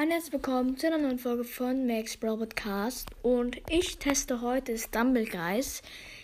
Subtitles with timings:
[0.00, 4.78] Hallo herzlich willkommen zu einer neuen Folge von Max Brawl Podcast und ich teste heute
[4.78, 5.82] Stumble Guys.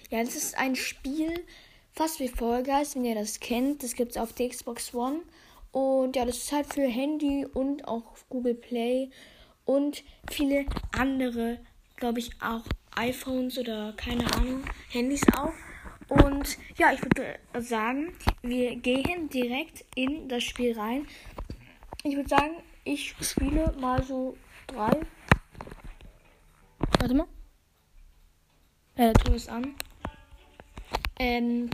[0.09, 1.45] Ja, das ist ein Spiel
[1.93, 3.83] fast wie Fall Guys, wenn ihr das kennt.
[3.83, 5.21] Das gibt es auf der Xbox One
[5.73, 9.11] und ja, das ist halt für Handy und auch Google Play
[9.67, 10.65] und viele
[10.97, 11.59] andere,
[11.97, 12.65] glaube ich, auch
[12.95, 15.53] iPhones oder keine Ahnung, Handys auch.
[16.09, 21.07] Und ja, ich würde sagen, wir gehen direkt in das Spiel rein.
[22.05, 22.53] Ich würde sagen,
[22.87, 24.37] ich spiele mal so
[24.69, 25.01] drei.
[26.99, 27.27] Warte mal.
[28.95, 29.75] Äh, tu es an.
[31.19, 31.69] Ähm,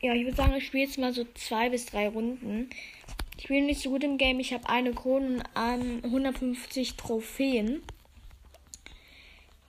[0.00, 2.70] ja, ich würde sagen, ich spiele jetzt mal so zwei bis drei Runden.
[3.36, 4.40] Ich bin nicht so gut im Game.
[4.40, 7.82] Ich habe eine Krone an 150 Trophäen.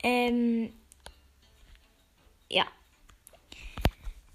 [0.02, 0.72] Ähm,
[2.50, 2.66] ja.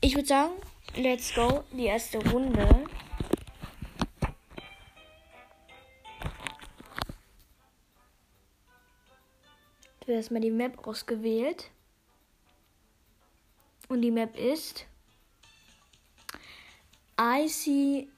[0.01, 0.52] Ich würde sagen,
[0.95, 1.65] let's go.
[1.73, 2.87] Die erste Runde.
[10.14, 11.73] Habe erstmal die Map ausgewählt.
[13.88, 14.87] Und die Map ist
[17.21, 18.09] Icy.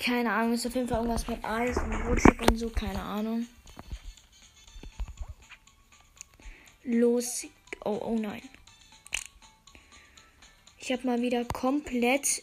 [0.00, 3.46] Keine Ahnung, ist auf jeden Fall irgendwas mit Eis und Rutschig und so, keine Ahnung.
[6.82, 7.46] Los.
[7.84, 8.42] Oh, oh nein.
[10.80, 12.42] Ich habe mal wieder komplett.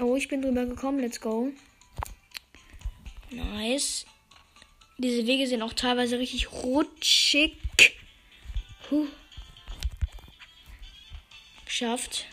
[0.00, 0.98] Oh, ich bin drüber gekommen.
[0.98, 1.52] Let's go.
[3.30, 4.06] Nice.
[4.98, 7.58] Diese Wege sind auch teilweise richtig rutschig.
[8.92, 9.08] Puh.
[11.64, 12.26] Geschafft.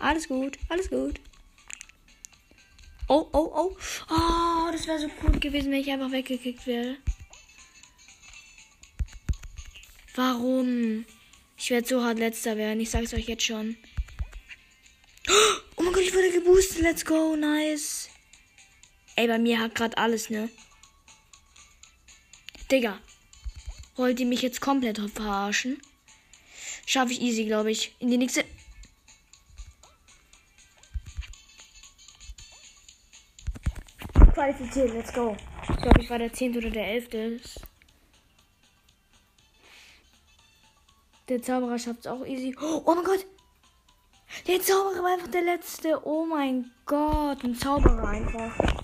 [0.00, 1.20] Alles gut, alles gut.
[3.06, 3.76] Oh, oh, oh.
[4.10, 6.96] Oh, das wäre so gut gewesen, wenn ich einfach weggekickt wäre.
[10.16, 11.04] Warum?
[11.56, 13.76] Ich werde so hart letzter werden, ich sag's euch jetzt schon.
[15.76, 16.82] Oh mein Gott, ich wurde geboostet.
[16.82, 18.10] Let's go, nice.
[19.14, 20.50] Ey, bei mir hat gerade alles, ne?
[22.72, 22.98] Digga.
[23.96, 25.80] Wollt ihr mich jetzt komplett verarschen?
[26.86, 27.94] Schaffe ich easy, glaube ich.
[28.00, 28.44] In die nächste.
[34.34, 35.36] Qualifiziert, let's go.
[35.62, 36.56] Ich glaube, ich war der 10.
[36.56, 37.60] oder der 11.
[41.28, 42.54] Der Zauberer schafft es auch easy.
[42.60, 43.24] Oh mein Gott!
[44.48, 46.04] Der Zauberer war einfach der letzte.
[46.04, 48.83] Oh mein Gott, ein Zauberer einfach.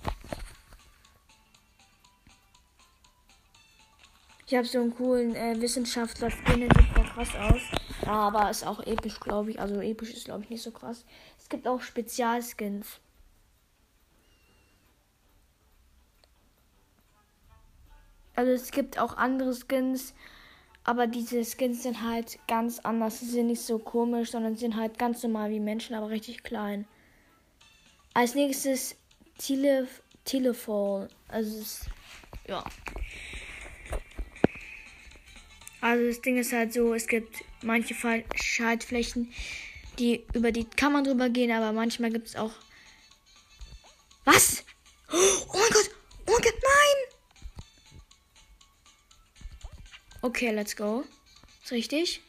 [4.50, 7.60] Ich habe so einen coolen äh, Wissenschaftler, den sieht voll krass aus.
[8.04, 9.60] Aber ist auch episch, glaube ich.
[9.60, 11.04] Also episch ist, glaube ich, nicht so krass.
[11.38, 12.98] Es gibt auch Spezialskins.
[18.34, 20.14] Also es gibt auch andere Skins,
[20.82, 23.20] aber diese Skins sind halt ganz anders.
[23.20, 26.88] Sie sind nicht so komisch, sondern sind halt ganz normal wie Menschen, aber richtig klein.
[28.14, 28.96] Als nächstes
[29.38, 29.86] Tele
[30.24, 31.08] Telefon.
[31.28, 31.86] Also es,
[32.48, 32.64] ja.
[35.80, 37.94] Also das Ding ist halt so, es gibt manche
[38.34, 39.32] Schaltflächen,
[39.98, 42.52] die über die kann man drüber gehen, aber manchmal gibt es auch.
[44.24, 44.64] Was?
[45.12, 45.90] Oh mein Gott!
[46.26, 47.20] Oh mein Gott, nein!
[50.22, 51.04] Okay, let's go.
[51.64, 52.20] Ist richtig?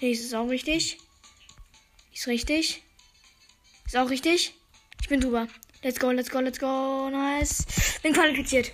[0.00, 0.98] Nee, ist auch richtig.
[2.12, 2.82] Ist richtig.
[3.86, 4.54] Ist auch richtig.
[5.00, 5.46] Ich bin drüber.
[5.82, 7.08] Let's go, let's go, let's go.
[7.08, 7.64] Nice.
[8.02, 8.72] Bin qualifiziert.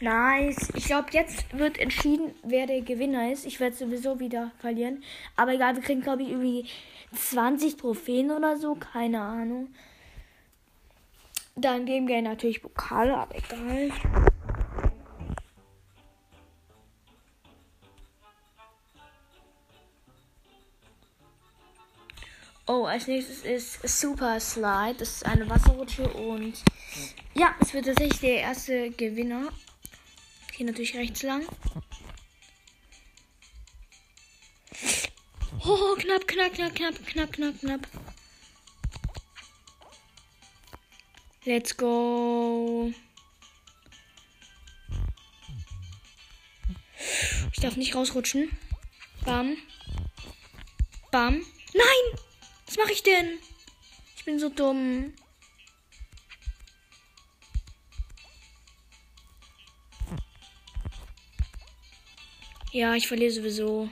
[0.00, 0.70] Nice.
[0.74, 3.44] Ich glaube, jetzt wird entschieden, wer der Gewinner ist.
[3.44, 5.04] Ich werde sowieso wieder verlieren.
[5.36, 6.66] Aber egal, wir kriegen, glaube ich, irgendwie
[7.14, 8.74] 20 Trophäen oder so.
[8.76, 9.68] Keine Ahnung.
[11.54, 13.90] Dann geben wir natürlich Pokale, aber egal.
[22.66, 24.94] Oh, als nächstes ist Super Slide.
[24.96, 26.54] Das ist eine Wasserrutsche und
[27.34, 29.48] ja, es wird tatsächlich der erste Gewinner.
[30.60, 31.42] Hier natürlich rechts lang.
[35.64, 37.88] Oh, knapp, knapp, knapp, knapp, knapp, knapp, knapp.
[41.46, 42.92] Let's go.
[47.54, 48.50] Ich darf nicht rausrutschen.
[49.24, 49.56] Bam.
[51.10, 51.36] Bam.
[51.72, 52.20] Nein!
[52.66, 53.38] Was mache ich denn?
[54.14, 55.14] Ich bin so dumm.
[62.72, 63.88] Ja, ich verliere sowieso.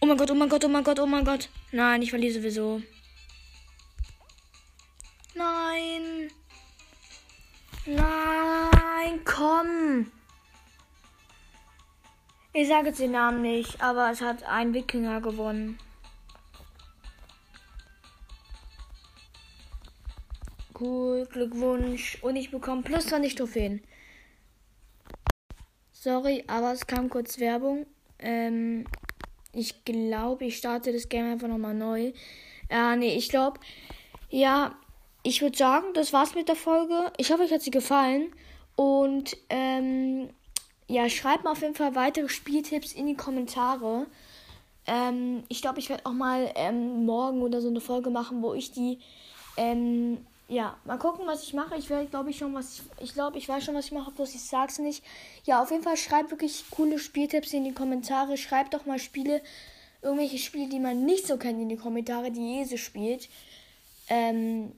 [0.00, 1.48] Oh mein Gott, oh mein Gott, oh mein Gott, oh mein Gott.
[1.70, 2.82] Nein, ich verliere sowieso.
[5.34, 6.30] Nein.
[7.86, 10.10] Nein, komm.
[12.52, 15.78] Ich sage jetzt den Namen nicht, aber es hat ein Wikinger gewonnen.
[20.82, 21.26] cool.
[21.30, 22.18] Glückwunsch.
[22.22, 23.82] Und ich bekomme plus 20 Trophäen.
[26.02, 27.86] Sorry, aber es kam kurz Werbung.
[28.18, 28.86] Ähm,
[29.52, 32.12] ich glaube, ich starte das Game einfach nochmal neu.
[32.68, 33.60] Äh, nee, ich glaube,
[34.28, 34.74] ja,
[35.22, 37.12] ich würde sagen, das war's mit der Folge.
[37.18, 38.32] Ich hoffe, euch hat sie gefallen.
[38.74, 40.30] Und, ähm,
[40.88, 44.08] ja, schreibt mal auf jeden Fall weitere Spieltipps in die Kommentare.
[44.88, 48.54] Ähm, ich glaube, ich werde auch mal ähm, morgen oder so eine Folge machen, wo
[48.54, 48.98] ich die
[49.56, 51.76] ähm, ja, mal gucken, was ich mache.
[51.78, 52.74] Ich werde, glaube ich, schon was.
[52.78, 55.02] Ich, ich glaube, ich weiß schon, was ich mache, bloß ich sag's nicht.
[55.44, 58.36] Ja, auf jeden Fall schreibt wirklich coole Spieltipps in die Kommentare.
[58.36, 59.40] Schreibt doch mal Spiele,
[60.02, 63.30] irgendwelche Spiele, die man nicht so kennt, in die Kommentare, die Jese spielt.
[64.08, 64.72] Ähm,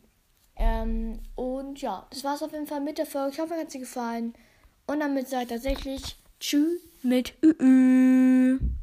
[0.55, 3.32] ähm, und ja, das war's auf jeden Fall mit der Folge.
[3.32, 4.35] Ich hoffe, euch hat sie gefallen.
[4.87, 7.50] Und damit seid tatsächlich Tschüss mit Ü.
[7.50, 8.61] -Ü.